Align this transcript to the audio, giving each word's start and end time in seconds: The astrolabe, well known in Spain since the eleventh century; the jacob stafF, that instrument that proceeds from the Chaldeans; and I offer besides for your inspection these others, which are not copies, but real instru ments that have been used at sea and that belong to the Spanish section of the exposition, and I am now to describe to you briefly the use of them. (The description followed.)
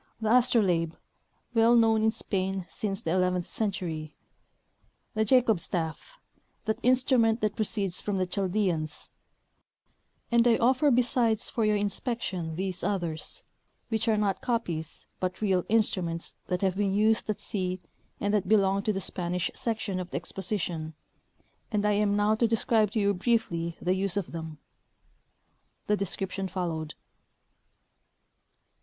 The 0.19 0.33
astrolabe, 0.35 0.95
well 1.53 1.75
known 1.75 2.01
in 2.01 2.09
Spain 2.09 2.65
since 2.71 3.03
the 3.03 3.11
eleventh 3.11 3.45
century; 3.45 4.15
the 5.13 5.23
jacob 5.23 5.59
stafF, 5.59 6.13
that 6.65 6.79
instrument 6.81 7.39
that 7.41 7.55
proceeds 7.55 8.01
from 8.01 8.17
the 8.17 8.25
Chaldeans; 8.25 9.11
and 10.31 10.47
I 10.47 10.57
offer 10.57 10.89
besides 10.89 11.51
for 11.51 11.65
your 11.65 11.75
inspection 11.75 12.55
these 12.55 12.83
others, 12.83 13.43
which 13.89 14.07
are 14.07 14.17
not 14.17 14.41
copies, 14.41 15.05
but 15.19 15.39
real 15.39 15.61
instru 15.65 16.03
ments 16.03 16.33
that 16.47 16.61
have 16.63 16.75
been 16.75 16.95
used 16.95 17.29
at 17.29 17.39
sea 17.39 17.79
and 18.19 18.33
that 18.33 18.47
belong 18.49 18.81
to 18.81 18.91
the 18.91 19.01
Spanish 19.01 19.51
section 19.53 19.99
of 19.99 20.09
the 20.09 20.17
exposition, 20.17 20.95
and 21.71 21.85
I 21.85 21.91
am 21.91 22.15
now 22.15 22.33
to 22.33 22.47
describe 22.47 22.89
to 22.93 22.99
you 22.99 23.13
briefly 23.13 23.77
the 23.79 23.93
use 23.93 24.17
of 24.17 24.31
them. 24.31 24.57
(The 25.85 25.95
description 25.95 26.47
followed.) 26.47 26.95